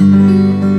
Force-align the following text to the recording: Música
Música 0.00 0.77